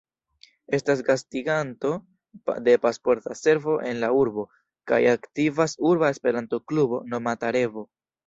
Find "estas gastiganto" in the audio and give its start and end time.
0.75-1.91